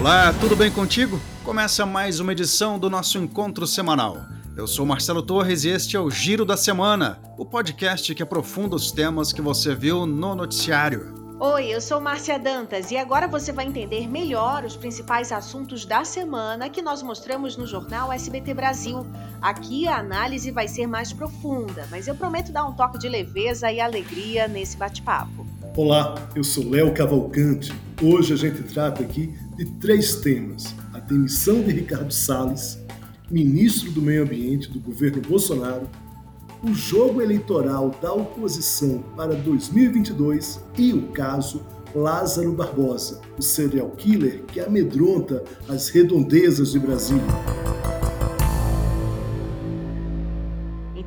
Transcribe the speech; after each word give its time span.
Olá, 0.00 0.32
tudo 0.32 0.56
bem 0.56 0.70
contigo? 0.70 1.20
Começa 1.44 1.84
mais 1.84 2.20
uma 2.20 2.32
edição 2.32 2.78
do 2.78 2.88
nosso 2.88 3.18
encontro 3.18 3.66
semanal. 3.66 4.16
Eu 4.56 4.66
sou 4.66 4.86
Marcelo 4.86 5.20
Torres 5.20 5.64
e 5.64 5.68
este 5.68 5.94
é 5.94 6.00
o 6.00 6.10
Giro 6.10 6.46
da 6.46 6.56
Semana, 6.56 7.18
o 7.36 7.44
podcast 7.44 8.14
que 8.14 8.22
aprofunda 8.22 8.74
os 8.74 8.90
temas 8.90 9.30
que 9.30 9.42
você 9.42 9.74
viu 9.74 10.06
no 10.06 10.34
noticiário. 10.34 11.36
Oi, 11.38 11.66
eu 11.66 11.82
sou 11.82 12.00
Márcia 12.00 12.38
Dantas 12.38 12.90
e 12.90 12.96
agora 12.96 13.28
você 13.28 13.52
vai 13.52 13.66
entender 13.66 14.08
melhor 14.08 14.64
os 14.64 14.74
principais 14.74 15.30
assuntos 15.32 15.84
da 15.84 16.02
semana 16.02 16.70
que 16.70 16.80
nós 16.80 17.02
mostramos 17.02 17.58
no 17.58 17.66
jornal 17.66 18.10
SBT 18.10 18.54
Brasil. 18.54 19.06
Aqui 19.42 19.86
a 19.86 19.98
análise 19.98 20.50
vai 20.50 20.66
ser 20.66 20.86
mais 20.86 21.12
profunda, 21.12 21.86
mas 21.90 22.08
eu 22.08 22.14
prometo 22.14 22.50
dar 22.52 22.64
um 22.64 22.72
toque 22.72 22.98
de 22.98 23.06
leveza 23.06 23.70
e 23.70 23.78
alegria 23.78 24.48
nesse 24.48 24.78
bate-papo. 24.78 25.46
Olá, 25.76 26.14
eu 26.34 26.42
sou 26.42 26.68
Léo 26.68 26.92
Cavalcante. 26.94 27.70
Hoje 28.02 28.32
a 28.32 28.36
gente 28.36 28.62
trata 28.62 29.02
aqui 29.02 29.32
de 29.60 29.66
três 29.72 30.16
temas: 30.16 30.74
a 30.94 30.98
demissão 30.98 31.62
de 31.62 31.70
Ricardo 31.70 32.12
Salles, 32.12 32.78
ministro 33.30 33.90
do 33.92 34.00
Meio 34.00 34.22
Ambiente 34.22 34.70
do 34.70 34.80
governo 34.80 35.20
Bolsonaro 35.20 35.86
o 36.62 36.74
jogo 36.74 37.22
eleitoral 37.22 37.90
da 38.02 38.12
oposição 38.12 39.02
para 39.16 39.34
2022 39.34 40.60
e 40.76 40.92
o 40.92 41.08
caso 41.08 41.62
Lázaro 41.94 42.52
Barbosa, 42.52 43.20
o 43.38 43.42
serial 43.42 43.90
killer 43.92 44.42
que 44.44 44.60
amedronta 44.60 45.42
as 45.68 45.88
redondezas 45.88 46.72
de 46.72 46.78
Brasília. 46.78 47.24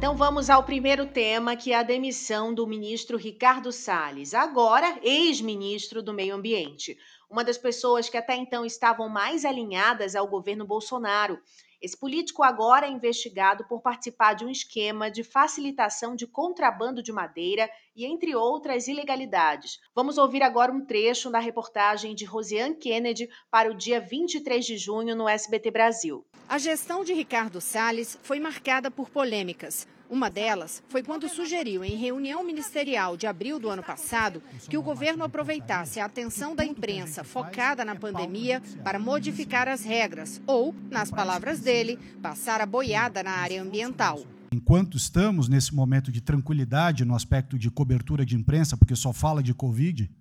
Então 0.03 0.17
vamos 0.17 0.49
ao 0.49 0.61
primeiro 0.65 1.05
tema, 1.05 1.55
que 1.55 1.71
é 1.71 1.77
a 1.77 1.81
demissão 1.81 2.53
do 2.53 2.67
ministro 2.67 3.17
Ricardo 3.17 3.71
Salles, 3.71 4.33
agora 4.33 4.99
ex-ministro 5.01 6.03
do 6.03 6.11
Meio 6.11 6.35
Ambiente, 6.35 6.97
uma 7.29 7.41
das 7.41 7.57
pessoas 7.57 8.09
que 8.09 8.17
até 8.17 8.35
então 8.35 8.65
estavam 8.65 9.07
mais 9.07 9.45
alinhadas 9.45 10.13
ao 10.13 10.27
governo 10.27 10.65
Bolsonaro. 10.65 11.39
Esse 11.83 11.97
político 11.97 12.43
agora 12.43 12.87
é 12.87 12.89
investigado 12.89 13.65
por 13.65 13.81
participar 13.81 14.35
de 14.35 14.45
um 14.45 14.49
esquema 14.49 15.11
de 15.11 15.21
facilitação 15.21 16.15
de 16.15 16.25
contrabando 16.25 17.03
de 17.03 17.11
madeira 17.11 17.69
e 17.93 18.05
entre 18.05 18.33
outras 18.33 18.87
ilegalidades. 18.87 19.81
Vamos 19.93 20.17
ouvir 20.17 20.41
agora 20.43 20.71
um 20.71 20.85
trecho 20.85 21.29
da 21.29 21.39
reportagem 21.39 22.15
de 22.15 22.23
Rosiane 22.23 22.77
Kennedy 22.77 23.29
para 23.51 23.69
o 23.69 23.73
dia 23.73 23.99
23 23.99 24.65
de 24.65 24.77
junho 24.77 25.13
no 25.13 25.27
SBT 25.27 25.71
Brasil. 25.71 26.25
A 26.47 26.57
gestão 26.57 27.03
de 27.03 27.13
Ricardo 27.13 27.59
Salles 27.59 28.17
foi 28.23 28.39
marcada 28.39 28.89
por 28.89 29.09
polêmicas. 29.09 29.85
Uma 30.13 30.29
delas 30.29 30.83
foi 30.89 31.01
quando 31.01 31.27
sugeriu 31.27 31.83
em 31.83 31.97
reunião 31.97 32.43
ministerial 32.43 33.17
de 33.17 33.25
abril 33.25 33.57
do 33.59 33.67
ano 33.67 33.81
passado 33.81 34.43
que 34.69 34.77
o 34.77 34.81
governo 34.83 35.23
aproveitasse 35.23 35.99
a 35.99 36.05
atenção 36.05 36.55
da 36.55 36.63
imprensa 36.63 37.23
focada 37.23 37.83
na 37.83 37.95
pandemia 37.95 38.61
para 38.83 38.99
modificar 38.99 39.67
as 39.67 39.83
regras 39.83 40.39
ou, 40.45 40.75
nas 40.91 41.09
palavras 41.09 41.61
dele, 41.61 41.97
passar 42.21 42.61
a 42.61 42.65
boiada 42.67 43.23
na 43.23 43.31
área 43.31 43.59
ambiental. 43.59 44.23
Enquanto 44.51 44.97
estamos 44.97 45.49
nesse 45.49 45.73
momento 45.73 46.11
de 46.11 46.21
tranquilidade 46.21 47.03
no 47.03 47.15
aspecto 47.15 47.57
de 47.57 47.71
cobertura 47.71 48.23
de 48.23 48.35
imprensa, 48.35 48.77
porque 48.77 48.95
só 48.95 49.11
fala 49.11 49.41
de 49.41 49.51
Covid, 49.51 50.11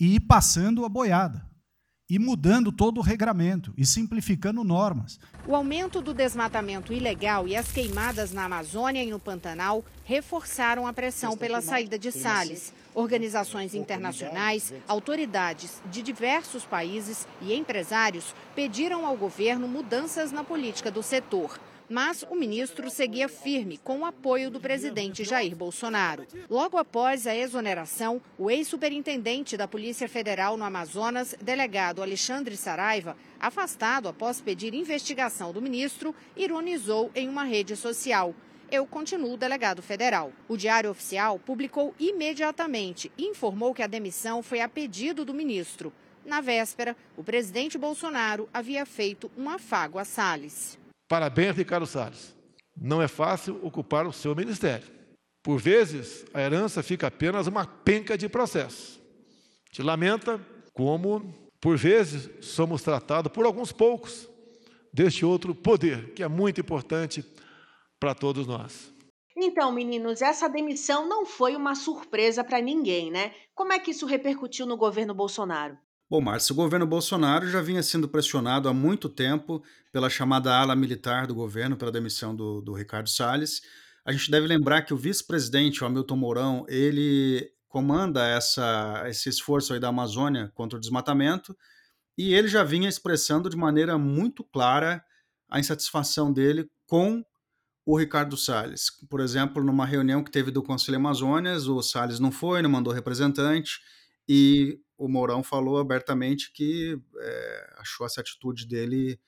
e 0.00 0.16
ir 0.16 0.20
passando 0.20 0.84
a 0.84 0.88
boiada 0.88 1.48
e 2.10 2.18
mudando 2.18 2.72
todo 2.72 2.98
o 2.98 3.02
regramento 3.02 3.72
e 3.78 3.86
simplificando 3.86 4.64
normas. 4.64 5.20
O 5.46 5.54
aumento 5.54 6.02
do 6.02 6.12
desmatamento 6.12 6.92
ilegal 6.92 7.46
e 7.46 7.54
as 7.54 7.70
queimadas 7.70 8.32
na 8.32 8.44
Amazônia 8.44 9.04
e 9.04 9.10
no 9.10 9.20
Pantanal 9.20 9.84
reforçaram 10.04 10.88
a 10.88 10.92
pressão 10.92 11.36
pela 11.36 11.60
saída 11.60 11.96
de 11.96 12.10
Salles. 12.10 12.74
Organizações 12.92 13.72
internacionais, 13.72 14.74
autoridades 14.88 15.80
de 15.88 16.02
diversos 16.02 16.64
países 16.64 17.28
e 17.40 17.54
empresários 17.54 18.34
pediram 18.56 19.06
ao 19.06 19.16
governo 19.16 19.68
mudanças 19.68 20.32
na 20.32 20.42
política 20.42 20.90
do 20.90 21.04
setor. 21.04 21.60
Mas 21.90 22.24
o 22.30 22.36
ministro 22.36 22.88
seguia 22.88 23.28
firme 23.28 23.76
com 23.76 23.98
o 23.98 24.04
apoio 24.04 24.48
do 24.48 24.60
presidente 24.60 25.24
Jair 25.24 25.56
Bolsonaro. 25.56 26.24
Logo 26.48 26.78
após 26.78 27.26
a 27.26 27.34
exoneração, 27.34 28.22
o 28.38 28.48
ex-superintendente 28.48 29.56
da 29.56 29.66
Polícia 29.66 30.08
Federal 30.08 30.56
no 30.56 30.62
Amazonas, 30.62 31.34
delegado 31.42 32.00
Alexandre 32.00 32.56
Saraiva, 32.56 33.16
afastado 33.40 34.08
após 34.08 34.40
pedir 34.40 34.72
investigação 34.72 35.52
do 35.52 35.60
ministro, 35.60 36.14
ironizou 36.36 37.10
em 37.12 37.28
uma 37.28 37.42
rede 37.42 37.74
social 37.74 38.32
eu 38.70 38.86
continuo 38.86 39.36
delegado 39.36 39.82
federal. 39.82 40.32
O 40.48 40.56
Diário 40.56 40.90
Oficial 40.90 41.40
publicou 41.40 41.92
imediatamente 41.98 43.10
e 43.18 43.26
informou 43.26 43.74
que 43.74 43.82
a 43.82 43.88
demissão 43.88 44.44
foi 44.44 44.60
a 44.60 44.68
pedido 44.68 45.24
do 45.24 45.34
ministro. 45.34 45.92
Na 46.24 46.40
véspera, 46.40 46.96
o 47.16 47.24
presidente 47.24 47.76
Bolsonaro 47.76 48.48
havia 48.54 48.86
feito 48.86 49.28
um 49.36 49.50
afago 49.50 49.98
a 49.98 50.04
Salles. 50.04 50.78
Parabéns, 51.10 51.56
Ricardo 51.56 51.86
Salles. 51.86 52.32
Não 52.80 53.02
é 53.02 53.08
fácil 53.08 53.58
ocupar 53.66 54.06
o 54.06 54.12
seu 54.12 54.32
ministério. 54.32 54.86
Por 55.42 55.58
vezes, 55.58 56.24
a 56.32 56.40
herança 56.40 56.84
fica 56.84 57.08
apenas 57.08 57.48
uma 57.48 57.66
penca 57.66 58.16
de 58.16 58.28
processo. 58.28 59.00
Te 59.72 59.82
lamenta 59.82 60.40
como, 60.72 61.34
por 61.60 61.76
vezes, 61.76 62.30
somos 62.40 62.82
tratados 62.82 63.32
por 63.32 63.44
alguns 63.44 63.72
poucos 63.72 64.28
deste 64.92 65.26
outro 65.26 65.52
poder, 65.52 66.14
que 66.14 66.22
é 66.22 66.28
muito 66.28 66.60
importante 66.60 67.24
para 67.98 68.14
todos 68.14 68.46
nós. 68.46 68.94
Então, 69.36 69.72
meninos, 69.72 70.22
essa 70.22 70.48
demissão 70.48 71.08
não 71.08 71.26
foi 71.26 71.56
uma 71.56 71.74
surpresa 71.74 72.44
para 72.44 72.60
ninguém, 72.60 73.10
né? 73.10 73.34
Como 73.52 73.72
é 73.72 73.80
que 73.80 73.90
isso 73.90 74.06
repercutiu 74.06 74.64
no 74.64 74.76
governo 74.76 75.12
Bolsonaro? 75.12 75.76
Bom, 76.10 76.20
Márcio, 76.20 76.54
o 76.54 76.56
governo 76.56 76.88
Bolsonaro 76.88 77.48
já 77.48 77.62
vinha 77.62 77.84
sendo 77.84 78.08
pressionado 78.08 78.68
há 78.68 78.74
muito 78.74 79.08
tempo 79.08 79.62
pela 79.92 80.10
chamada 80.10 80.52
ala 80.52 80.74
militar 80.74 81.24
do 81.24 81.36
governo, 81.36 81.76
pela 81.76 81.92
demissão 81.92 82.34
do, 82.34 82.60
do 82.60 82.72
Ricardo 82.72 83.08
Salles. 83.08 83.62
A 84.04 84.10
gente 84.10 84.28
deve 84.28 84.48
lembrar 84.48 84.82
que 84.82 84.92
o 84.92 84.96
vice-presidente, 84.96 85.84
o 85.84 85.86
Hamilton 85.86 86.16
Mourão, 86.16 86.66
ele 86.68 87.48
comanda 87.68 88.26
essa, 88.26 89.04
esse 89.06 89.28
esforço 89.28 89.72
aí 89.72 89.78
da 89.78 89.86
Amazônia 89.86 90.50
contra 90.52 90.76
o 90.76 90.80
desmatamento 90.80 91.56
e 92.18 92.34
ele 92.34 92.48
já 92.48 92.64
vinha 92.64 92.88
expressando 92.88 93.48
de 93.48 93.56
maneira 93.56 93.96
muito 93.96 94.42
clara 94.42 95.00
a 95.48 95.60
insatisfação 95.60 96.32
dele 96.32 96.68
com 96.88 97.22
o 97.86 97.96
Ricardo 97.96 98.36
Salles. 98.36 98.90
Por 99.08 99.20
exemplo, 99.20 99.62
numa 99.62 99.86
reunião 99.86 100.24
que 100.24 100.30
teve 100.32 100.50
do 100.50 100.60
Conselho 100.60 100.96
Amazônias, 100.96 101.68
o 101.68 101.80
Salles 101.80 102.18
não 102.18 102.32
foi, 102.32 102.62
não 102.62 102.70
mandou 102.70 102.92
representante 102.92 103.78
e 104.32 104.78
o 104.96 105.08
Mourão 105.08 105.42
falou 105.42 105.78
abertamente 105.78 106.52
que 106.52 106.96
é, 107.18 107.74
achou 107.78 108.06
essa 108.06 108.20
atitude 108.20 108.64
dele 108.64 109.18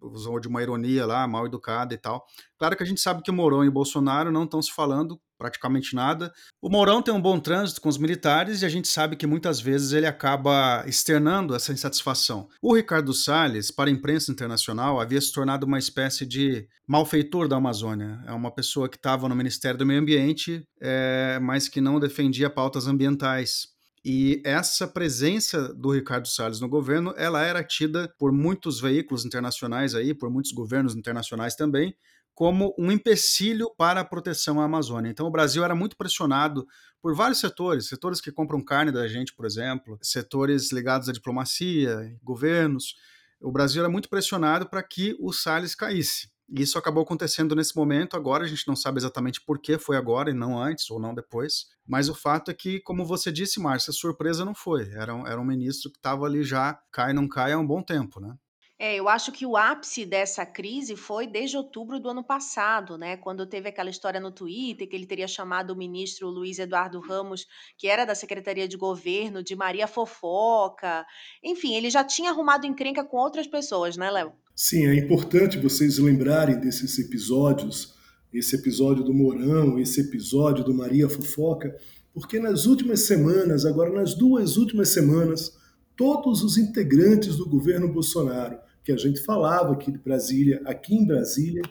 usou 0.00 0.40
de 0.40 0.48
uma 0.48 0.60
ironia 0.60 1.06
lá, 1.06 1.26
mal 1.28 1.46
educada 1.46 1.94
e 1.94 1.96
tal. 1.96 2.26
Claro 2.58 2.76
que 2.76 2.82
a 2.82 2.86
gente 2.86 3.00
sabe 3.00 3.22
que 3.22 3.30
o 3.30 3.34
Mourão 3.34 3.64
e 3.64 3.68
o 3.68 3.72
Bolsonaro 3.72 4.32
não 4.32 4.42
estão 4.42 4.60
se 4.60 4.72
falando 4.72 5.20
praticamente 5.38 5.94
nada. 5.94 6.32
O 6.60 6.68
Mourão 6.68 7.02
tem 7.02 7.14
um 7.14 7.20
bom 7.20 7.38
trânsito 7.38 7.80
com 7.80 7.88
os 7.88 7.98
militares 7.98 8.62
e 8.62 8.66
a 8.66 8.68
gente 8.68 8.88
sabe 8.88 9.16
que 9.16 9.26
muitas 9.26 9.60
vezes 9.60 9.92
ele 9.92 10.06
acaba 10.06 10.84
externando 10.86 11.54
essa 11.54 11.72
insatisfação. 11.72 12.48
O 12.60 12.74
Ricardo 12.74 13.12
Salles, 13.12 13.70
para 13.70 13.90
a 13.90 13.92
imprensa 13.92 14.30
internacional, 14.30 15.00
havia 15.00 15.20
se 15.20 15.32
tornado 15.32 15.66
uma 15.66 15.78
espécie 15.78 16.26
de 16.26 16.66
malfeitor 16.86 17.48
da 17.48 17.56
Amazônia. 17.56 18.22
É 18.26 18.32
uma 18.32 18.52
pessoa 18.52 18.88
que 18.88 18.96
estava 18.96 19.28
no 19.28 19.36
Ministério 19.36 19.78
do 19.78 19.86
Meio 19.86 20.00
Ambiente, 20.00 20.64
é, 20.80 21.38
mas 21.40 21.68
que 21.68 21.80
não 21.80 21.98
defendia 21.98 22.48
pautas 22.48 22.86
ambientais. 22.86 23.71
E 24.04 24.42
essa 24.44 24.86
presença 24.88 25.72
do 25.74 25.92
Ricardo 25.92 26.26
Salles 26.26 26.60
no 26.60 26.68
governo, 26.68 27.14
ela 27.16 27.42
era 27.42 27.62
tida 27.62 28.12
por 28.18 28.32
muitos 28.32 28.80
veículos 28.80 29.24
internacionais 29.24 29.94
aí, 29.94 30.12
por 30.12 30.28
muitos 30.28 30.50
governos 30.50 30.96
internacionais 30.96 31.54
também, 31.54 31.94
como 32.34 32.74
um 32.76 32.90
empecilho 32.90 33.70
para 33.76 34.00
a 34.00 34.04
proteção 34.04 34.60
à 34.60 34.64
Amazônia. 34.64 35.10
Então 35.10 35.26
o 35.26 35.30
Brasil 35.30 35.62
era 35.64 35.74
muito 35.74 35.96
pressionado 35.96 36.66
por 37.00 37.14
vários 37.14 37.38
setores, 37.38 37.86
setores 37.86 38.20
que 38.20 38.32
compram 38.32 38.64
carne 38.64 38.90
da 38.90 39.06
gente, 39.06 39.32
por 39.34 39.46
exemplo, 39.46 39.96
setores 40.02 40.72
ligados 40.72 41.08
à 41.08 41.12
diplomacia, 41.12 42.16
governos. 42.22 42.96
O 43.40 43.52
Brasil 43.52 43.82
era 43.82 43.90
muito 43.90 44.08
pressionado 44.08 44.68
para 44.68 44.82
que 44.82 45.16
o 45.20 45.32
Salles 45.32 45.74
caísse. 45.76 46.28
Isso 46.54 46.76
acabou 46.76 47.02
acontecendo 47.02 47.56
nesse 47.56 47.74
momento. 47.74 48.14
Agora 48.14 48.44
a 48.44 48.46
gente 48.46 48.68
não 48.68 48.76
sabe 48.76 48.98
exatamente 48.98 49.40
por 49.40 49.58
que 49.58 49.78
foi 49.78 49.96
agora 49.96 50.30
e 50.30 50.34
não 50.34 50.58
antes 50.58 50.90
ou 50.90 51.00
não 51.00 51.14
depois. 51.14 51.66
Mas 51.86 52.10
o 52.10 52.14
fato 52.14 52.50
é 52.50 52.54
que, 52.54 52.78
como 52.80 53.06
você 53.06 53.32
disse, 53.32 53.58
Márcia, 53.58 53.90
surpresa 53.90 54.44
não 54.44 54.54
foi. 54.54 54.90
Era 54.92 55.14
um, 55.14 55.26
era 55.26 55.40
um 55.40 55.44
ministro 55.46 55.90
que 55.90 55.96
estava 55.96 56.26
ali 56.26 56.44
já, 56.44 56.78
cai 56.92 57.14
não 57.14 57.26
cai 57.26 57.52
há 57.52 57.58
um 57.58 57.66
bom 57.66 57.82
tempo, 57.82 58.20
né? 58.20 58.36
É, 58.78 58.96
eu 58.96 59.08
acho 59.08 59.30
que 59.30 59.46
o 59.46 59.56
ápice 59.56 60.04
dessa 60.04 60.44
crise 60.44 60.96
foi 60.96 61.26
desde 61.26 61.56
outubro 61.56 62.00
do 62.00 62.08
ano 62.10 62.24
passado, 62.24 62.98
né? 62.98 63.16
Quando 63.16 63.46
teve 63.46 63.68
aquela 63.68 63.88
história 63.88 64.18
no 64.18 64.32
Twitter 64.32 64.88
que 64.88 64.96
ele 64.96 65.06
teria 65.06 65.28
chamado 65.28 65.70
o 65.70 65.76
ministro 65.76 66.28
Luiz 66.28 66.58
Eduardo 66.58 66.98
Ramos, 67.00 67.46
que 67.78 67.86
era 67.86 68.04
da 68.04 68.14
Secretaria 68.14 68.66
de 68.66 68.76
Governo, 68.76 69.40
de 69.40 69.54
Maria 69.54 69.86
Fofoca. 69.86 71.06
Enfim, 71.44 71.76
ele 71.76 71.90
já 71.90 72.02
tinha 72.02 72.30
arrumado 72.30 72.66
encrenca 72.66 73.04
com 73.04 73.18
outras 73.18 73.46
pessoas, 73.46 73.96
né, 73.96 74.10
Léo? 74.10 74.32
Sim, 74.54 74.86
é 74.86 74.94
importante 74.94 75.58
vocês 75.58 75.98
lembrarem 75.98 76.60
desses 76.60 76.98
episódios, 76.98 77.94
esse 78.32 78.54
episódio 78.54 79.02
do 79.02 79.14
Mourão, 79.14 79.78
esse 79.78 80.00
episódio 80.02 80.62
do 80.62 80.74
Maria 80.74 81.08
Fofoca, 81.08 81.74
porque 82.12 82.38
nas 82.38 82.66
últimas 82.66 83.00
semanas, 83.00 83.64
agora 83.64 83.90
nas 83.90 84.14
duas 84.14 84.58
últimas 84.58 84.90
semanas, 84.90 85.56
todos 85.96 86.42
os 86.42 86.58
integrantes 86.58 87.36
do 87.36 87.48
governo 87.48 87.92
Bolsonaro, 87.92 88.58
que 88.84 88.92
a 88.92 88.96
gente 88.96 89.22
falava 89.24 89.72
aqui 89.72 89.90
de 89.90 89.98
Brasília, 89.98 90.60
aqui 90.66 90.94
em 90.94 91.06
Brasília, 91.06 91.62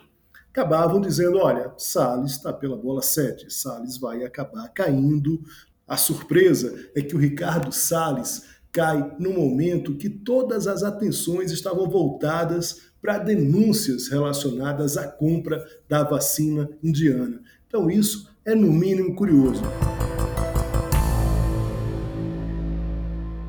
acabavam 0.50 1.00
dizendo: 1.00 1.38
olha, 1.38 1.72
Salles 1.78 2.32
está 2.32 2.52
pela 2.52 2.76
bola 2.76 3.02
7, 3.02 3.48
Salles 3.52 3.96
vai 3.96 4.24
acabar 4.24 4.68
caindo. 4.68 5.40
A 5.86 5.96
surpresa 5.96 6.90
é 6.96 7.02
que 7.02 7.14
o 7.14 7.18
Ricardo 7.18 7.70
Salles 7.70 8.44
cai 8.72 9.14
no 9.18 9.34
momento 9.34 9.96
que 9.96 10.08
todas 10.08 10.66
as 10.66 10.82
atenções 10.82 11.52
estavam 11.52 11.90
voltadas 11.90 12.90
para 13.02 13.18
denúncias 13.18 14.08
relacionadas 14.08 14.96
à 14.96 15.06
compra 15.06 15.62
da 15.86 16.02
vacina 16.02 16.70
indiana. 16.82 17.42
Então, 17.66 17.90
isso 17.90 18.30
é 18.46 18.54
no 18.54 18.72
mínimo 18.72 19.14
curioso. 19.14 19.60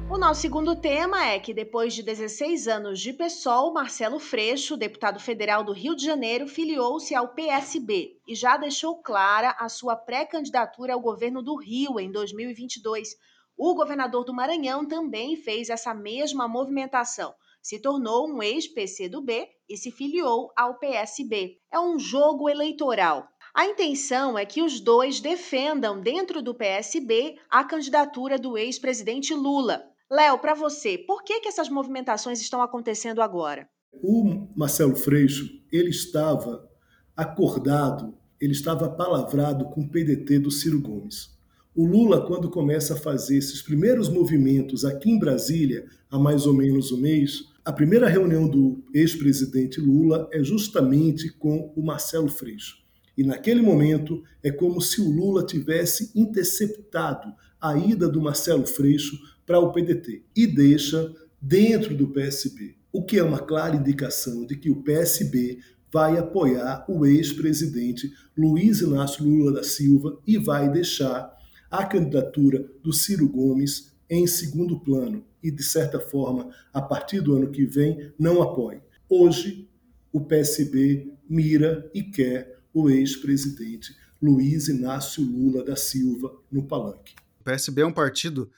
O 0.09 0.17
nosso 0.17 0.41
segundo 0.41 0.75
tema 0.75 1.25
é 1.25 1.39
que, 1.39 1.53
depois 1.53 1.93
de 1.93 2.03
16 2.03 2.67
anos 2.67 2.99
de 2.99 3.13
PSOL, 3.13 3.73
Marcelo 3.73 4.19
Freixo, 4.19 4.75
deputado 4.75 5.19
federal 5.21 5.63
do 5.63 5.71
Rio 5.71 5.95
de 5.95 6.03
Janeiro, 6.03 6.47
filiou-se 6.47 7.15
ao 7.15 7.29
PSB 7.29 8.17
e 8.27 8.35
já 8.35 8.57
deixou 8.57 9.01
clara 9.01 9.55
a 9.57 9.69
sua 9.69 9.95
pré-candidatura 9.95 10.93
ao 10.93 10.99
governo 10.99 11.41
do 11.41 11.55
Rio 11.55 11.97
em 11.97 12.11
2022. 12.11 13.15
O 13.57 13.75
governador 13.75 14.25
do 14.25 14.33
Maranhão 14.33 14.85
também 14.85 15.35
fez 15.35 15.69
essa 15.69 15.93
mesma 15.93 16.47
movimentação. 16.47 17.33
Se 17.61 17.79
tornou 17.79 18.27
um 18.27 18.43
ex-PC 18.43 19.07
do 19.07 19.21
B 19.21 19.47
e 19.69 19.77
se 19.77 19.91
filiou 19.91 20.51
ao 20.55 20.79
PSB. 20.79 21.59
É 21.71 21.79
um 21.79 21.97
jogo 21.97 22.49
eleitoral. 22.49 23.27
A 23.53 23.65
intenção 23.65 24.37
é 24.37 24.45
que 24.45 24.61
os 24.61 24.79
dois 24.79 25.19
defendam 25.19 26.01
dentro 26.01 26.41
do 26.41 26.55
PSB 26.55 27.35
a 27.49 27.63
candidatura 27.63 28.39
do 28.39 28.57
ex-presidente 28.57 29.33
Lula. 29.33 29.83
Léo, 30.11 30.39
para 30.39 30.53
você, 30.53 30.97
por 30.97 31.23
que, 31.23 31.39
que 31.39 31.47
essas 31.47 31.69
movimentações 31.69 32.41
estão 32.41 32.61
acontecendo 32.61 33.21
agora? 33.21 33.69
O 33.93 34.47
Marcelo 34.55 34.95
Freixo, 34.95 35.47
ele 35.71 35.89
estava 35.89 36.67
acordado, 37.15 38.17
ele 38.41 38.53
estava 38.53 38.89
palavrado 38.89 39.65
com 39.69 39.81
o 39.81 39.89
PDT 39.89 40.39
do 40.39 40.51
Ciro 40.51 40.81
Gomes. 40.81 41.32
O 41.75 41.87
Lula, 41.87 42.23
quando 42.27 42.51
começa 42.51 42.93
a 42.93 42.97
fazer 42.97 43.37
esses 43.37 43.59
primeiros 43.59 44.07
movimentos 44.07 44.85
aqui 44.85 45.09
em 45.09 45.17
Brasília, 45.17 45.87
há 46.07 46.19
mais 46.19 46.45
ou 46.45 46.53
menos 46.53 46.91
um 46.91 46.97
mês, 46.97 47.45
a 47.65 47.73
primeira 47.73 48.07
reunião 48.07 48.47
do 48.47 48.83
ex-presidente 48.93 49.81
Lula 49.81 50.29
é 50.31 50.43
justamente 50.43 51.31
com 51.31 51.73
o 51.75 51.81
Marcelo 51.81 52.29
Freixo. 52.29 52.77
E 53.17 53.23
naquele 53.23 53.63
momento 53.63 54.21
é 54.43 54.51
como 54.51 54.79
se 54.81 55.01
o 55.01 55.09
Lula 55.09 55.43
tivesse 55.43 56.11
interceptado 56.13 57.33
a 57.59 57.75
ida 57.75 58.07
do 58.07 58.21
Marcelo 58.21 58.67
Freixo 58.67 59.17
para 59.43 59.59
o 59.59 59.71
PDT 59.71 60.25
e 60.35 60.45
deixa 60.45 61.11
dentro 61.41 61.95
do 61.95 62.07
PSB, 62.09 62.75
o 62.91 63.03
que 63.03 63.17
é 63.17 63.23
uma 63.23 63.39
clara 63.39 63.75
indicação 63.75 64.45
de 64.45 64.55
que 64.55 64.69
o 64.69 64.83
PSB 64.83 65.57
vai 65.91 66.19
apoiar 66.19 66.85
o 66.87 67.03
ex-presidente 67.03 68.11
Luiz 68.37 68.81
Inácio 68.81 69.23
Lula 69.25 69.53
da 69.53 69.63
Silva 69.63 70.19
e 70.25 70.37
vai 70.37 70.71
deixar 70.71 71.32
a 71.73 71.83
candidatura 71.83 72.69
do 72.83 72.93
Ciro 72.93 73.27
Gomes 73.27 73.91
em 74.07 74.27
segundo 74.27 74.79
plano 74.79 75.25
e, 75.41 75.49
de 75.49 75.63
certa 75.63 75.99
forma, 75.99 76.53
a 76.71 76.79
partir 76.79 77.19
do 77.19 77.35
ano 77.35 77.49
que 77.49 77.65
vem, 77.65 78.13
não 78.17 78.43
apoie. 78.43 78.79
Hoje, 79.09 79.67
o 80.11 80.21
PSB 80.21 81.11
mira 81.27 81.89
e 81.91 82.03
quer 82.03 82.59
o 82.71 82.91
ex-presidente 82.91 83.97
Luiz 84.21 84.67
Inácio 84.67 85.23
Lula 85.23 85.65
da 85.65 85.75
Silva 85.75 86.31
no 86.51 86.61
palanque. 86.67 87.15
O 87.41 87.43
PSB 87.43 87.81
é 87.81 87.87
um 87.87 87.91
partido, 87.91 88.51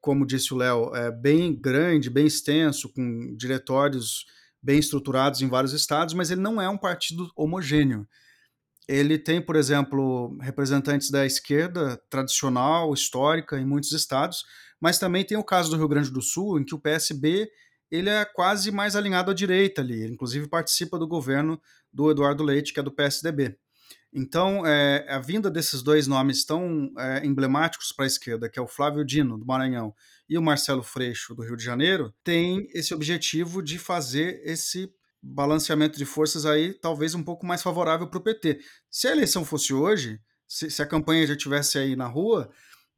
como 0.00 0.26
disse 0.26 0.54
o 0.54 0.56
Léo, 0.56 0.96
é 0.96 1.10
bem 1.10 1.54
grande, 1.54 2.08
bem 2.08 2.26
extenso, 2.26 2.88
com 2.88 3.36
diretórios 3.36 4.24
bem 4.62 4.78
estruturados 4.78 5.42
em 5.42 5.48
vários 5.48 5.74
estados, 5.74 6.14
mas 6.14 6.30
ele 6.30 6.40
não 6.40 6.58
é 6.58 6.70
um 6.70 6.78
partido 6.78 7.30
homogêneo. 7.36 8.08
Ele 8.88 9.18
tem, 9.18 9.40
por 9.40 9.56
exemplo, 9.56 10.36
representantes 10.40 11.10
da 11.10 11.26
esquerda 11.26 12.00
tradicional, 12.08 12.92
histórica, 12.94 13.58
em 13.58 13.66
muitos 13.66 13.92
estados, 13.92 14.44
mas 14.80 14.98
também 14.98 15.24
tem 15.24 15.36
o 15.36 15.44
caso 15.44 15.70
do 15.70 15.76
Rio 15.76 15.88
Grande 15.88 16.10
do 16.10 16.22
Sul, 16.22 16.58
em 16.58 16.64
que 16.64 16.74
o 16.74 16.78
PSB 16.78 17.48
ele 17.90 18.10
é 18.10 18.24
quase 18.24 18.70
mais 18.70 18.96
alinhado 18.96 19.30
à 19.30 19.34
direita 19.34 19.80
ali, 19.80 20.02
ele 20.02 20.14
inclusive 20.14 20.48
participa 20.48 20.98
do 20.98 21.06
governo 21.06 21.60
do 21.92 22.10
Eduardo 22.10 22.42
Leite, 22.42 22.72
que 22.72 22.80
é 22.80 22.82
do 22.82 22.90
PSDB. 22.90 23.56
Então, 24.12 24.66
é, 24.66 25.04
a 25.08 25.18
vinda 25.18 25.50
desses 25.50 25.82
dois 25.82 26.06
nomes 26.06 26.44
tão 26.44 26.90
é, 26.98 27.26
emblemáticos 27.26 27.92
para 27.92 28.06
a 28.06 28.08
esquerda, 28.08 28.48
que 28.48 28.58
é 28.58 28.62
o 28.62 28.66
Flávio 28.66 29.04
Dino, 29.04 29.38
do 29.38 29.44
Maranhão, 29.44 29.94
e 30.28 30.38
o 30.38 30.42
Marcelo 30.42 30.82
Freixo, 30.82 31.34
do 31.34 31.42
Rio 31.42 31.56
de 31.56 31.62
Janeiro, 31.62 32.14
tem 32.24 32.66
esse 32.72 32.94
objetivo 32.94 33.62
de 33.62 33.78
fazer 33.78 34.40
esse 34.44 34.90
balanceamento 35.22 35.98
de 35.98 36.04
forças 36.04 36.46
aí 36.46 36.72
talvez 36.72 37.14
um 37.14 37.22
pouco 37.22 37.44
mais 37.44 37.62
favorável 37.62 38.06
para 38.06 38.18
o 38.18 38.22
PT. 38.22 38.60
Se 38.90 39.08
a 39.08 39.12
eleição 39.12 39.44
fosse 39.44 39.72
hoje, 39.74 40.20
se, 40.46 40.70
se, 40.70 40.82
a 40.82 40.86
campanha 40.86 41.26
já 41.26 41.34
estivesse 41.34 41.78
aí 41.78 41.96
na 41.96 42.06
rua, 42.06 42.50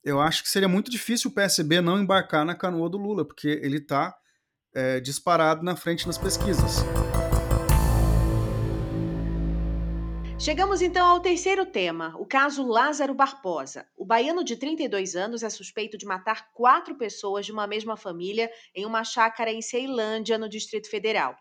eu 0.05 0.21
acho 0.21 0.43
que 0.43 0.51
seria 0.51 0.69
muito 0.69 0.91
difícil 0.91 1.31
o 1.31 1.35
PSB 1.35 1.81
não 1.81 2.01
embarcar 2.01 2.45
na 2.45 2.55
canoa 2.55 2.89
do 2.89 2.99
Lula, 2.99 3.25
porque 3.25 3.49
ele 3.63 3.79
está 3.79 4.15
é, 4.75 5.01
disparado 5.01 5.63
na 5.65 5.77
frente 5.77 6.07
nas 6.07 6.19
pesquisas. 6.19 6.85
Chegamos 10.41 10.81
então 10.81 11.05
ao 11.05 11.19
terceiro 11.19 11.67
tema, 11.67 12.15
o 12.17 12.25
caso 12.25 12.65
Lázaro 12.65 13.13
Barbosa. 13.13 13.85
O 13.97 14.05
baiano 14.07 14.45
de 14.45 14.55
32 14.55 15.17
anos 15.17 15.43
é 15.43 15.51
suspeito 15.51 15.99
de 15.99 16.07
matar 16.07 16.53
quatro 16.53 16.95
pessoas 16.95 17.45
de 17.45 17.51
uma 17.51 17.67
mesma 17.67 17.97
família 17.97 18.49
em 18.73 18.87
uma 18.87 19.03
chácara 19.03 19.51
em 19.51 19.61
Ceilândia, 19.61 20.39
no 20.39 20.49
Distrito 20.49 20.89
Federal. 20.89 21.37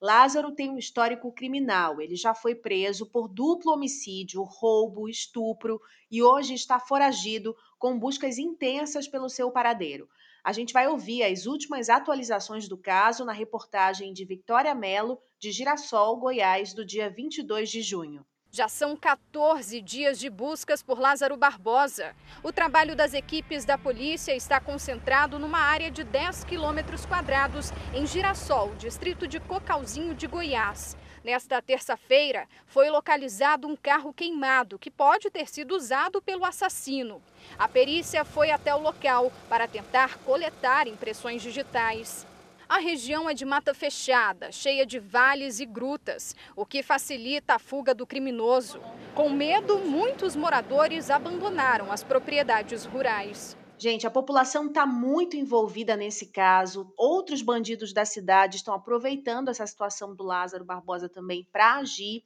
Lázaro 0.00 0.52
tem 0.52 0.70
um 0.70 0.78
histórico 0.78 1.30
criminal. 1.30 2.00
Ele 2.00 2.16
já 2.16 2.32
foi 2.32 2.54
preso 2.54 3.04
por 3.04 3.28
duplo 3.28 3.72
homicídio, 3.72 4.42
roubo, 4.42 5.08
estupro 5.08 5.78
e 6.10 6.22
hoje 6.22 6.54
está 6.54 6.80
foragido 6.80 7.54
com 7.78 7.98
buscas 7.98 8.38
intensas 8.38 9.06
pelo 9.06 9.28
seu 9.28 9.50
paradeiro. 9.50 10.08
A 10.42 10.52
gente 10.54 10.72
vai 10.72 10.88
ouvir 10.88 11.22
as 11.22 11.44
últimas 11.44 11.90
atualizações 11.90 12.66
do 12.66 12.78
caso 12.78 13.26
na 13.26 13.32
reportagem 13.32 14.14
de 14.14 14.24
Victoria 14.24 14.74
Mello, 14.74 15.18
de 15.38 15.52
Girassol, 15.52 16.16
Goiás, 16.16 16.72
do 16.72 16.82
dia 16.82 17.10
22 17.10 17.68
de 17.68 17.82
junho. 17.82 18.24
Já 18.52 18.66
são 18.66 18.96
14 18.96 19.80
dias 19.80 20.18
de 20.18 20.28
buscas 20.28 20.82
por 20.82 20.98
Lázaro 20.98 21.36
Barbosa. 21.36 22.16
O 22.42 22.52
trabalho 22.52 22.96
das 22.96 23.14
equipes 23.14 23.64
da 23.64 23.78
polícia 23.78 24.34
está 24.34 24.58
concentrado 24.58 25.38
numa 25.38 25.60
área 25.60 25.88
de 25.88 26.02
10 26.02 26.42
quilômetros 26.42 27.06
quadrados 27.06 27.70
em 27.94 28.04
Girassol, 28.04 28.74
distrito 28.74 29.28
de 29.28 29.38
Cocalzinho 29.38 30.16
de 30.16 30.26
Goiás. 30.26 30.96
Nesta 31.22 31.62
terça-feira, 31.62 32.48
foi 32.66 32.90
localizado 32.90 33.68
um 33.68 33.76
carro 33.76 34.12
queimado 34.12 34.80
que 34.80 34.90
pode 34.90 35.30
ter 35.30 35.48
sido 35.48 35.76
usado 35.76 36.20
pelo 36.20 36.44
assassino. 36.44 37.22
A 37.56 37.68
perícia 37.68 38.24
foi 38.24 38.50
até 38.50 38.74
o 38.74 38.82
local 38.82 39.30
para 39.48 39.68
tentar 39.68 40.18
coletar 40.24 40.88
impressões 40.88 41.40
digitais. 41.40 42.26
A 42.70 42.78
região 42.78 43.28
é 43.28 43.34
de 43.34 43.44
mata 43.44 43.74
fechada, 43.74 44.52
cheia 44.52 44.86
de 44.86 45.00
vales 45.00 45.58
e 45.58 45.66
grutas, 45.66 46.36
o 46.54 46.64
que 46.64 46.84
facilita 46.84 47.54
a 47.56 47.58
fuga 47.58 47.92
do 47.92 48.06
criminoso. 48.06 48.80
Com 49.12 49.28
medo, 49.28 49.80
muitos 49.80 50.36
moradores 50.36 51.10
abandonaram 51.10 51.90
as 51.90 52.04
propriedades 52.04 52.84
rurais. 52.84 53.56
Gente, 53.76 54.06
a 54.06 54.10
população 54.10 54.66
está 54.66 54.86
muito 54.86 55.36
envolvida 55.36 55.96
nesse 55.96 56.26
caso. 56.26 56.94
Outros 56.96 57.42
bandidos 57.42 57.92
da 57.92 58.04
cidade 58.04 58.58
estão 58.58 58.72
aproveitando 58.72 59.48
essa 59.48 59.66
situação 59.66 60.14
do 60.14 60.22
Lázaro 60.22 60.64
Barbosa 60.64 61.08
também 61.08 61.48
para 61.50 61.74
agir. 61.74 62.22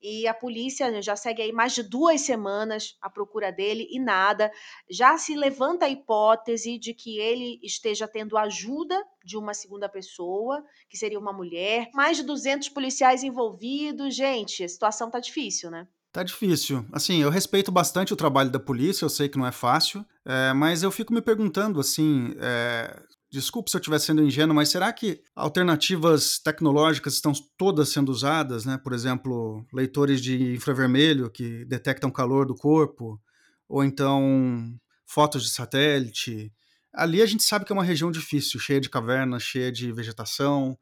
E 0.00 0.26
a 0.26 0.34
polícia 0.34 1.02
já 1.02 1.16
segue 1.16 1.42
aí 1.42 1.52
mais 1.52 1.74
de 1.74 1.82
duas 1.82 2.20
semanas 2.20 2.96
à 3.00 3.10
procura 3.10 3.50
dele 3.50 3.86
e 3.90 3.98
nada. 3.98 4.50
Já 4.88 5.18
se 5.18 5.34
levanta 5.34 5.86
a 5.86 5.88
hipótese 5.88 6.78
de 6.78 6.94
que 6.94 7.18
ele 7.18 7.58
esteja 7.62 8.06
tendo 8.06 8.36
ajuda 8.36 9.02
de 9.24 9.36
uma 9.36 9.54
segunda 9.54 9.88
pessoa, 9.88 10.64
que 10.88 10.96
seria 10.96 11.18
uma 11.18 11.32
mulher. 11.32 11.90
Mais 11.92 12.16
de 12.16 12.22
200 12.22 12.68
policiais 12.68 13.22
envolvidos. 13.22 14.14
Gente, 14.14 14.64
a 14.64 14.68
situação 14.68 15.10
tá 15.10 15.20
difícil, 15.20 15.70
né? 15.70 15.86
Tá 16.12 16.22
difícil. 16.22 16.86
Assim, 16.92 17.20
eu 17.20 17.30
respeito 17.30 17.70
bastante 17.70 18.12
o 18.12 18.16
trabalho 18.16 18.50
da 18.50 18.58
polícia, 18.58 19.04
eu 19.04 19.10
sei 19.10 19.28
que 19.28 19.38
não 19.38 19.46
é 19.46 19.52
fácil, 19.52 20.04
é, 20.24 20.52
mas 20.54 20.82
eu 20.82 20.90
fico 20.90 21.12
me 21.12 21.20
perguntando, 21.20 21.78
assim, 21.78 22.34
é, 22.40 23.02
Desculpe 23.30 23.70
se 23.70 23.76
eu 23.76 23.80
estiver 23.80 23.98
sendo 23.98 24.22
ingênuo, 24.22 24.56
mas 24.56 24.70
será 24.70 24.90
que 24.90 25.22
alternativas 25.36 26.38
tecnológicas 26.38 27.14
estão 27.14 27.32
todas 27.58 27.90
sendo 27.90 28.10
usadas, 28.10 28.64
né? 28.64 28.78
Por 28.78 28.94
exemplo, 28.94 29.66
leitores 29.72 30.22
de 30.22 30.54
infravermelho 30.54 31.30
que 31.30 31.64
detectam 31.66 32.10
calor 32.10 32.46
do 32.46 32.54
corpo, 32.54 33.20
ou 33.68 33.84
então 33.84 34.74
fotos 35.06 35.42
de 35.44 35.50
satélite. 35.50 36.50
Ali 36.92 37.20
a 37.20 37.26
gente 37.26 37.42
sabe 37.42 37.66
que 37.66 37.72
é 37.72 37.74
uma 37.74 37.84
região 37.84 38.10
difícil, 38.10 38.58
cheia 38.58 38.80
de 38.80 38.88
cavernas, 38.88 39.42
cheia 39.42 39.70
de 39.70 39.92
vegetação. 39.92 40.78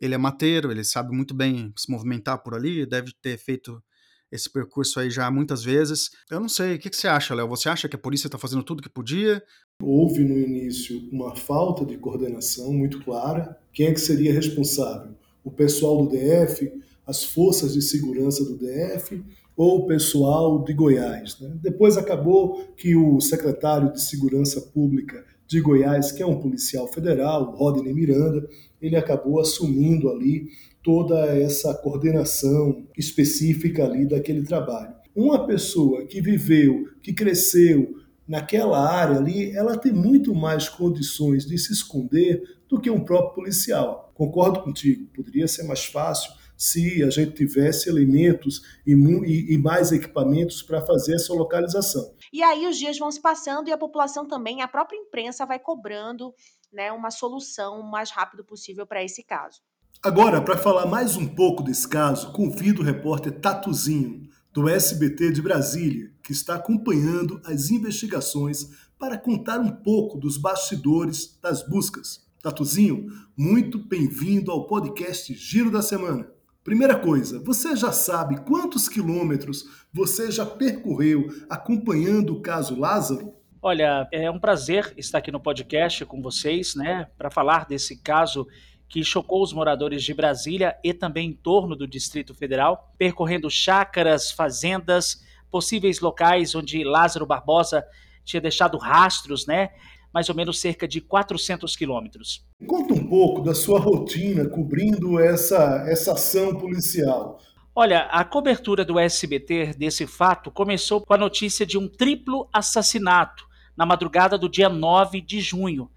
Ele 0.00 0.14
é 0.14 0.18
mateiro, 0.18 0.70
ele 0.70 0.84
sabe 0.84 1.12
muito 1.12 1.34
bem 1.34 1.72
se 1.76 1.90
movimentar 1.90 2.38
por 2.44 2.54
ali, 2.54 2.86
deve 2.86 3.12
ter 3.20 3.36
feito 3.38 3.82
esse 4.30 4.50
percurso 4.50 5.00
aí 5.00 5.10
já 5.10 5.30
muitas 5.30 5.62
vezes. 5.64 6.10
Eu 6.30 6.40
não 6.40 6.48
sei, 6.48 6.74
o 6.74 6.78
que, 6.78 6.90
que 6.90 6.96
você 6.96 7.08
acha, 7.08 7.34
Léo? 7.34 7.48
Você 7.48 7.68
acha 7.68 7.88
que 7.88 7.96
a 7.96 7.98
polícia 7.98 8.28
está 8.28 8.38
fazendo 8.38 8.62
tudo 8.62 8.82
que 8.82 8.88
podia? 8.88 9.42
Houve 9.82 10.24
no 10.24 10.38
início 10.38 11.08
uma 11.10 11.34
falta 11.36 11.84
de 11.84 11.96
coordenação 11.96 12.72
muito 12.72 13.02
clara. 13.02 13.58
Quem 13.72 13.86
é 13.86 13.92
que 13.92 14.00
seria 14.00 14.32
responsável? 14.32 15.14
O 15.44 15.50
pessoal 15.50 16.04
do 16.04 16.10
DF, 16.10 16.72
as 17.06 17.24
forças 17.24 17.74
de 17.74 17.82
segurança 17.82 18.44
do 18.44 18.58
DF 18.58 19.22
ou 19.56 19.80
o 19.80 19.86
pessoal 19.86 20.62
de 20.62 20.72
Goiás? 20.72 21.40
Né? 21.40 21.56
Depois 21.62 21.96
acabou 21.96 22.72
que 22.76 22.94
o 22.94 23.20
secretário 23.20 23.92
de 23.92 24.02
Segurança 24.02 24.60
Pública 24.60 25.24
de 25.48 25.60
Goiás, 25.62 26.12
que 26.12 26.22
é 26.22 26.26
um 26.26 26.38
policial 26.38 26.86
federal, 26.86 27.56
Rodney 27.56 27.94
Miranda, 27.94 28.46
ele 28.80 28.96
acabou 28.96 29.40
assumindo 29.40 30.10
ali 30.10 30.48
toda 30.82 31.26
essa 31.34 31.74
coordenação 31.74 32.86
específica 32.96 33.84
ali 33.84 34.06
daquele 34.06 34.42
trabalho. 34.42 34.94
Uma 35.16 35.46
pessoa 35.46 36.06
que 36.06 36.20
viveu, 36.20 36.84
que 37.02 37.14
cresceu 37.14 37.94
naquela 38.28 38.78
área 38.78 39.16
ali, 39.16 39.50
ela 39.56 39.76
tem 39.76 39.90
muito 39.90 40.34
mais 40.34 40.68
condições 40.68 41.46
de 41.46 41.56
se 41.56 41.72
esconder 41.72 42.42
do 42.68 42.78
que 42.78 42.90
um 42.90 43.00
próprio 43.00 43.34
policial. 43.34 44.12
Concordo 44.14 44.60
contigo, 44.60 45.08
poderia 45.16 45.48
ser 45.48 45.62
mais 45.62 45.86
fácil 45.86 46.30
se 46.58 47.04
a 47.04 47.08
gente 47.08 47.34
tivesse 47.34 47.88
elementos 47.88 48.62
e, 48.84 48.92
e, 48.92 49.54
e 49.54 49.58
mais 49.58 49.92
equipamentos 49.92 50.60
para 50.60 50.84
fazer 50.84 51.14
essa 51.14 51.32
localização. 51.32 52.12
E 52.32 52.42
aí 52.42 52.66
os 52.66 52.76
dias 52.76 52.98
vão 52.98 53.10
se 53.12 53.22
passando 53.22 53.68
e 53.68 53.72
a 53.72 53.78
população 53.78 54.26
também, 54.26 54.60
a 54.60 54.66
própria 54.68 54.98
imprensa 54.98 55.46
vai 55.46 55.60
cobrando 55.60 56.34
né, 56.72 56.90
uma 56.90 57.12
solução 57.12 57.80
o 57.80 57.88
mais 57.88 58.10
rápido 58.10 58.44
possível 58.44 58.84
para 58.84 59.04
esse 59.04 59.22
caso. 59.22 59.60
Agora, 60.02 60.42
para 60.42 60.58
falar 60.58 60.86
mais 60.86 61.16
um 61.16 61.26
pouco 61.26 61.62
desse 61.62 61.86
caso, 61.88 62.32
convido 62.32 62.82
o 62.82 62.84
repórter 62.84 63.32
Tatuzinho, 63.40 64.28
do 64.52 64.68
SBT 64.68 65.30
de 65.32 65.42
Brasília, 65.42 66.10
que 66.22 66.32
está 66.32 66.56
acompanhando 66.56 67.40
as 67.44 67.70
investigações 67.70 68.68
para 68.98 69.16
contar 69.16 69.60
um 69.60 69.70
pouco 69.70 70.18
dos 70.18 70.36
bastidores 70.36 71.38
das 71.40 71.62
buscas. 71.62 72.26
Tatuzinho, 72.42 73.06
muito 73.36 73.78
bem-vindo 73.78 74.50
ao 74.50 74.66
podcast 74.66 75.32
Giro 75.34 75.70
da 75.70 75.82
Semana. 75.82 76.37
Primeira 76.68 76.98
coisa, 76.98 77.42
você 77.42 77.74
já 77.74 77.90
sabe 77.90 78.42
quantos 78.42 78.90
quilômetros 78.90 79.64
você 79.90 80.30
já 80.30 80.44
percorreu 80.44 81.26
acompanhando 81.48 82.34
o 82.34 82.42
caso 82.42 82.78
Lázaro? 82.78 83.32
Olha, 83.62 84.06
é 84.12 84.30
um 84.30 84.38
prazer 84.38 84.92
estar 84.94 85.16
aqui 85.16 85.32
no 85.32 85.40
podcast 85.40 86.04
com 86.04 86.20
vocês, 86.20 86.74
né, 86.74 87.08
para 87.16 87.30
falar 87.30 87.64
desse 87.64 87.96
caso 87.96 88.46
que 88.86 89.02
chocou 89.02 89.42
os 89.42 89.50
moradores 89.50 90.04
de 90.04 90.12
Brasília 90.12 90.76
e 90.84 90.92
também 90.92 91.30
em 91.30 91.32
torno 91.32 91.74
do 91.74 91.88
Distrito 91.88 92.34
Federal, 92.34 92.94
percorrendo 92.98 93.48
chácaras, 93.48 94.30
fazendas, 94.30 95.24
possíveis 95.50 96.00
locais 96.00 96.54
onde 96.54 96.84
Lázaro 96.84 97.24
Barbosa 97.24 97.82
tinha 98.26 98.42
deixado 98.42 98.76
rastros, 98.76 99.46
né? 99.46 99.70
Mais 100.12 100.28
ou 100.28 100.34
menos 100.34 100.60
cerca 100.60 100.88
de 100.88 101.00
400 101.00 101.76
quilômetros. 101.76 102.44
Conta 102.66 102.94
um 102.94 103.06
pouco 103.06 103.42
da 103.42 103.54
sua 103.54 103.78
rotina 103.78 104.48
cobrindo 104.48 105.18
essa, 105.18 105.84
essa 105.88 106.12
ação 106.12 106.56
policial. 106.56 107.40
Olha, 107.74 108.02
a 108.06 108.24
cobertura 108.24 108.84
do 108.84 108.98
SBT 108.98 109.74
desse 109.78 110.06
fato 110.06 110.50
começou 110.50 111.00
com 111.00 111.14
a 111.14 111.18
notícia 111.18 111.64
de 111.64 111.78
um 111.78 111.86
triplo 111.86 112.48
assassinato 112.52 113.46
na 113.76 113.86
madrugada 113.86 114.36
do 114.36 114.48
dia 114.48 114.68
9 114.68 115.20
de 115.20 115.40
junho, 115.40 115.88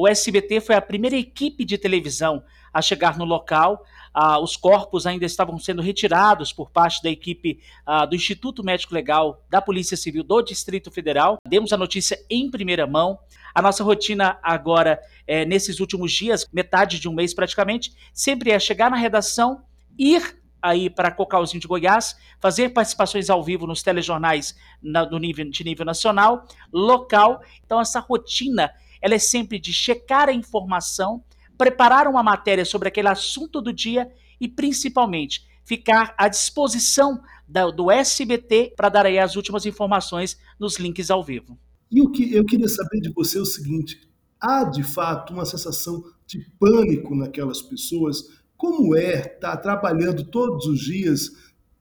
o 0.00 0.06
SBT 0.06 0.60
foi 0.60 0.76
a 0.76 0.80
primeira 0.80 1.16
equipe 1.16 1.64
de 1.64 1.76
televisão 1.76 2.44
a 2.72 2.80
chegar 2.80 3.18
no 3.18 3.24
local. 3.24 3.84
Ah, 4.14 4.38
os 4.38 4.56
corpos 4.56 5.08
ainda 5.08 5.26
estavam 5.26 5.58
sendo 5.58 5.82
retirados 5.82 6.52
por 6.52 6.70
parte 6.70 7.02
da 7.02 7.10
equipe 7.10 7.58
ah, 7.84 8.06
do 8.06 8.14
Instituto 8.14 8.62
Médico 8.62 8.94
Legal 8.94 9.42
da 9.50 9.60
Polícia 9.60 9.96
Civil 9.96 10.22
do 10.22 10.40
Distrito 10.40 10.88
Federal. 10.92 11.38
Demos 11.48 11.72
a 11.72 11.76
notícia 11.76 12.16
em 12.30 12.48
primeira 12.48 12.86
mão. 12.86 13.18
A 13.54 13.62
nossa 13.62 13.82
rotina 13.82 14.38
agora, 14.42 15.00
é, 15.26 15.44
nesses 15.44 15.80
últimos 15.80 16.12
dias, 16.12 16.46
metade 16.52 16.98
de 16.98 17.08
um 17.08 17.14
mês 17.14 17.34
praticamente, 17.34 17.92
sempre 18.12 18.50
é 18.50 18.58
chegar 18.58 18.90
na 18.90 18.96
redação, 18.96 19.62
ir 19.98 20.38
aí 20.60 20.90
para 20.90 21.10
Cocalzinho 21.10 21.60
de 21.60 21.68
Goiás, 21.68 22.16
fazer 22.40 22.70
participações 22.70 23.30
ao 23.30 23.42
vivo 23.42 23.66
nos 23.66 23.82
telejornais 23.82 24.56
na, 24.82 25.08
nível, 25.18 25.48
de 25.48 25.64
nível 25.64 25.86
nacional, 25.86 26.46
local. 26.72 27.40
Então, 27.64 27.80
essa 27.80 28.00
rotina 28.00 28.70
ela 29.00 29.14
é 29.14 29.18
sempre 29.18 29.58
de 29.58 29.72
checar 29.72 30.28
a 30.28 30.32
informação, 30.32 31.22
preparar 31.56 32.06
uma 32.06 32.22
matéria 32.22 32.64
sobre 32.64 32.88
aquele 32.88 33.08
assunto 33.08 33.60
do 33.60 33.72
dia 33.72 34.10
e, 34.40 34.48
principalmente, 34.48 35.46
ficar 35.64 36.14
à 36.16 36.28
disposição 36.28 37.22
da, 37.46 37.70
do 37.70 37.90
SBT 37.90 38.74
para 38.76 38.88
dar 38.88 39.06
aí 39.06 39.18
as 39.18 39.36
últimas 39.36 39.66
informações 39.66 40.38
nos 40.58 40.78
links 40.78 41.10
ao 41.10 41.22
vivo. 41.22 41.58
E 41.90 42.00
o 42.00 42.10
que 42.10 42.34
eu 42.34 42.44
queria 42.44 42.68
saber 42.68 43.00
de 43.00 43.12
você 43.12 43.38
é 43.38 43.42
o 43.42 43.46
seguinte: 43.46 44.08
há 44.40 44.64
de 44.64 44.82
fato 44.82 45.32
uma 45.32 45.44
sensação 45.44 46.02
de 46.26 46.40
pânico 46.58 47.14
naquelas 47.14 47.62
pessoas? 47.62 48.38
Como 48.56 48.96
é 48.96 49.20
estar 49.20 49.38
tá 49.38 49.56
trabalhando 49.56 50.24
todos 50.24 50.66
os 50.66 50.80
dias, 50.80 51.30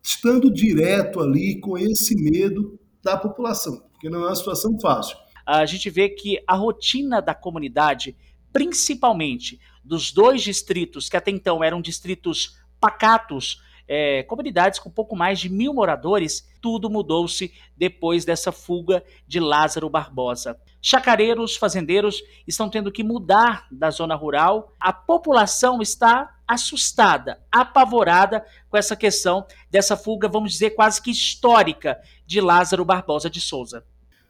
estando 0.02 0.54
direto 0.54 1.20
ali 1.20 1.60
com 1.60 1.78
esse 1.78 2.16
medo 2.16 2.80
da 3.04 3.18
população? 3.18 3.82
Porque 3.92 4.10
não 4.10 4.24
é 4.24 4.28
uma 4.28 4.36
situação 4.36 4.80
fácil 4.80 5.18
a 5.48 5.66
gente 5.66 5.90
vê 5.90 6.10
que 6.10 6.44
a 6.46 6.56
rotina 6.56 7.22
da 7.22 7.34
comunidade, 7.34 8.18
principalmente 8.52 9.58
dos 9.82 10.12
dois 10.12 10.42
distritos 10.44 11.08
que 11.08 11.16
até 11.16 11.32
então 11.32 11.64
eram 11.64 11.82
distritos 11.82 12.58
pacatos, 12.82 13.64
é, 13.88 14.24
comunidades 14.24 14.80
com 14.80 14.90
pouco 14.90 15.16
mais 15.16 15.40
de 15.40 15.50
mil 15.50 15.74
moradores, 15.74 16.48
tudo 16.62 16.90
mudou-se 16.90 17.52
depois 17.76 18.26
dessa 18.26 18.52
fuga 18.52 19.04
de 19.28 19.40
Lázaro 19.40 19.90
Barbosa. 19.90 20.60
Chacareiros, 20.82 21.56
fazendeiros 21.56 22.22
estão 22.48 22.70
tendo 22.70 22.92
que 22.92 23.04
mudar 23.04 23.68
da 23.72 23.90
zona 23.90 24.16
rural, 24.16 24.74
a 24.80 24.92
população 24.92 25.82
está 25.82 26.36
assustada, 26.48 27.40
apavorada 27.52 28.46
com 28.70 28.78
essa 28.78 28.96
questão 28.96 29.46
dessa 29.70 29.98
fuga, 29.98 30.28
vamos 30.28 30.52
dizer, 30.52 30.72
quase 30.72 31.02
que 31.02 31.12
histórica 31.12 32.00
de 32.26 32.40
Lázaro 32.40 32.86
Barbosa 32.86 33.30
de 33.30 33.42
Souza. 33.42 33.84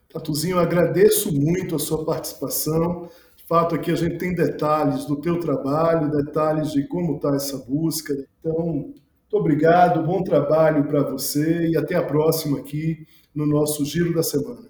Tatuzinho, 0.10 0.58
agradeço 0.58 1.32
muito 1.32 1.76
a 1.76 1.80
sua 1.80 2.04
participação. 2.06 3.10
De 3.36 3.44
fato, 3.44 3.76
aqui 3.76 3.92
a 3.92 3.96
gente 3.96 4.18
tem 4.18 4.34
detalhes 4.34 5.06
do 5.06 5.18
teu 5.18 5.40
trabalho, 5.40 6.12
detalhes 6.12 6.72
de 6.72 6.88
como 6.88 7.18
está 7.18 7.36
essa 7.36 7.58
busca. 7.58 8.14
Então, 8.40 8.94
muito 9.30 9.42
obrigado, 9.42 10.04
bom 10.04 10.24
trabalho 10.24 10.86
para 10.86 11.04
você 11.04 11.68
e 11.68 11.76
até 11.76 11.96
a 11.96 12.02
próxima 12.02 12.60
aqui 12.60 13.06
no 13.36 13.46
nosso 13.46 13.84
Giro 13.84 14.16
da 14.16 14.24
Semana. 14.24 14.70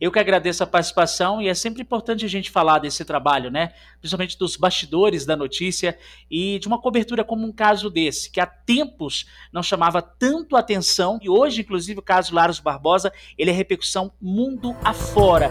Eu 0.00 0.12
que 0.12 0.18
agradeço 0.20 0.62
a 0.62 0.66
participação 0.66 1.42
e 1.42 1.48
é 1.48 1.54
sempre 1.54 1.82
importante 1.82 2.24
a 2.24 2.28
gente 2.28 2.48
falar 2.48 2.78
desse 2.78 3.04
trabalho, 3.04 3.50
né? 3.50 3.72
Principalmente 3.98 4.38
dos 4.38 4.56
bastidores 4.56 5.26
da 5.26 5.34
notícia 5.34 5.98
e 6.30 6.60
de 6.60 6.68
uma 6.68 6.80
cobertura 6.80 7.24
como 7.24 7.44
um 7.44 7.50
caso 7.50 7.90
desse, 7.90 8.30
que 8.30 8.38
há 8.38 8.46
tempos 8.46 9.26
não 9.52 9.62
chamava 9.62 10.00
tanto 10.00 10.54
atenção 10.54 11.18
e 11.20 11.28
hoje, 11.28 11.62
inclusive, 11.62 11.98
o 11.98 12.02
caso 12.02 12.32
Laros 12.32 12.60
Barbosa, 12.60 13.12
ele 13.36 13.50
é 13.50 13.54
repercussão 13.54 14.12
mundo 14.20 14.76
afora. 14.84 15.50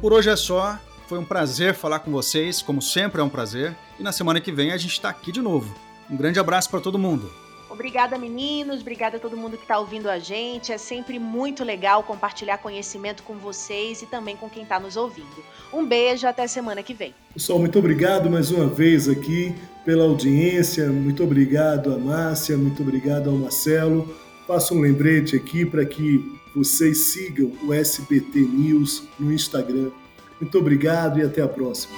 Por 0.00 0.14
hoje 0.14 0.30
é 0.30 0.36
só. 0.36 0.78
Foi 1.06 1.18
um 1.18 1.24
prazer 1.24 1.74
falar 1.74 1.98
com 1.98 2.10
vocês, 2.10 2.62
como 2.62 2.80
sempre 2.80 3.20
é 3.20 3.24
um 3.24 3.28
prazer. 3.28 3.76
E 3.98 4.02
na 4.02 4.12
semana 4.12 4.40
que 4.40 4.50
vem 4.50 4.72
a 4.72 4.76
gente 4.76 4.92
está 4.92 5.10
aqui 5.10 5.30
de 5.30 5.42
novo. 5.42 5.74
Um 6.10 6.16
grande 6.16 6.38
abraço 6.38 6.70
para 6.70 6.80
todo 6.80 6.98
mundo. 6.98 7.30
Obrigada, 7.68 8.16
meninos. 8.16 8.80
Obrigada 8.80 9.16
a 9.16 9.20
todo 9.20 9.36
mundo 9.36 9.56
que 9.56 9.64
está 9.64 9.78
ouvindo 9.78 10.08
a 10.08 10.18
gente. 10.18 10.72
É 10.72 10.78
sempre 10.78 11.18
muito 11.18 11.64
legal 11.64 12.04
compartilhar 12.04 12.58
conhecimento 12.58 13.22
com 13.24 13.34
vocês 13.34 14.00
e 14.00 14.06
também 14.06 14.36
com 14.36 14.48
quem 14.48 14.62
está 14.62 14.78
nos 14.78 14.96
ouvindo. 14.96 15.44
Um 15.72 15.84
beijo, 15.84 16.26
até 16.26 16.46
semana 16.46 16.82
que 16.82 16.94
vem. 16.94 17.12
Pessoal, 17.34 17.58
muito 17.58 17.78
obrigado 17.78 18.30
mais 18.30 18.50
uma 18.50 18.66
vez 18.66 19.08
aqui 19.08 19.54
pela 19.84 20.04
audiência. 20.04 20.88
Muito 20.88 21.24
obrigado 21.24 21.92
a 21.92 21.98
Márcia, 21.98 22.56
muito 22.56 22.80
obrigado 22.80 23.28
ao 23.28 23.36
Marcelo. 23.36 24.14
Faço 24.46 24.74
um 24.74 24.80
lembrete 24.80 25.34
aqui 25.34 25.66
para 25.66 25.84
que 25.84 26.40
vocês 26.54 26.98
sigam 27.12 27.50
o 27.64 27.74
SBT 27.74 28.38
News 28.38 29.02
no 29.18 29.32
Instagram. 29.32 29.90
Muito 30.40 30.58
obrigado 30.58 31.18
e 31.18 31.22
até 31.22 31.42
a 31.42 31.48
próxima. 31.48 31.94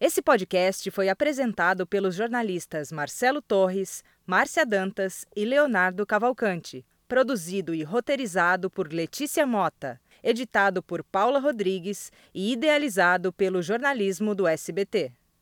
Esse 0.00 0.22
podcast 0.22 0.90
foi 0.92 1.08
apresentado 1.08 1.84
pelos 1.84 2.14
jornalistas 2.14 2.92
Marcelo 2.92 3.42
Torres, 3.42 4.04
Márcia 4.24 4.64
Dantas 4.64 5.26
e 5.34 5.44
Leonardo 5.44 6.06
Cavalcante. 6.06 6.86
Produzido 7.08 7.74
e 7.74 7.82
roteirizado 7.82 8.70
por 8.70 8.92
Letícia 8.92 9.44
Mota. 9.44 10.00
Editado 10.22 10.82
por 10.82 11.02
Paula 11.02 11.40
Rodrigues 11.40 12.12
e 12.32 12.52
idealizado 12.52 13.32
pelo 13.32 13.60
jornalismo 13.60 14.34
do 14.34 14.46
SBT. 14.46 15.17